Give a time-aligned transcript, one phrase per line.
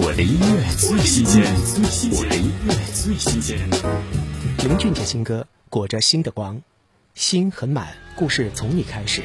[0.00, 1.42] 我的音乐最新鲜，
[2.12, 3.58] 我的音乐最新鲜。
[4.58, 6.62] 林俊杰新歌裹着新的光，
[7.16, 9.22] 心很满，故事从你开始。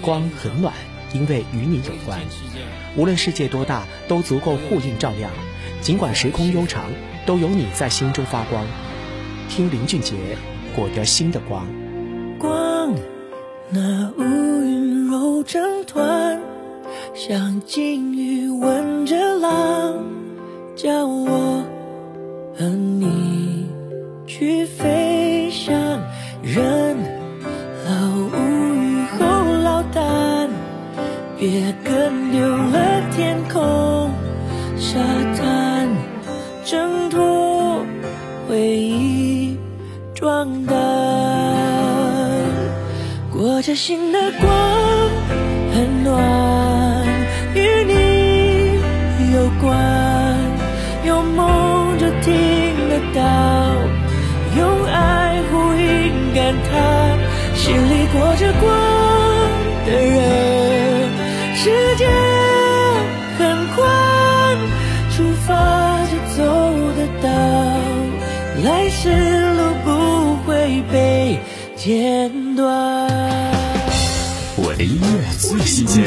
[0.00, 0.72] 光很暖，
[1.12, 2.18] 因为与你有关。
[2.96, 5.30] 无论世界多大，都足够互映照亮。
[5.82, 6.90] 尽管时空悠长，
[7.26, 8.66] 都有你在心中发光。
[9.50, 10.14] 听林俊杰
[10.74, 11.66] 裹着新的光。
[12.38, 12.94] 光，
[13.68, 16.17] 那乌云揉成团，
[17.28, 20.02] 像金鱼吻着浪，
[20.74, 21.62] 叫我
[22.56, 23.66] 和你
[24.26, 25.76] 去飞翔。
[26.42, 26.96] 人
[27.84, 28.30] 老无
[28.74, 29.26] 语后
[29.62, 30.48] 落单，
[31.38, 34.10] 别跟丢了天空
[34.78, 34.98] 沙
[35.36, 35.86] 滩，
[36.64, 37.84] 挣脱
[38.48, 39.58] 回忆
[40.14, 40.74] 装单。
[43.30, 44.50] 裹着新的光，
[45.74, 46.04] 很
[51.98, 52.32] 就听
[52.88, 53.20] 得到，
[54.56, 57.18] 用爱呼应感叹，
[57.54, 58.64] 心里裹着光
[59.86, 61.08] 的人，
[61.56, 62.06] 世界
[63.38, 63.78] 很宽，
[65.16, 65.16] 出
[65.46, 65.48] 发
[66.06, 66.38] 就走
[66.96, 67.28] 得到，
[68.64, 69.08] 来时
[69.54, 69.88] 路不
[70.46, 71.38] 会被
[71.76, 72.66] 剪断。
[74.56, 75.06] 我的音乐
[75.38, 76.04] 最新鲜，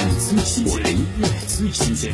[0.66, 2.12] 我的音乐最新鲜。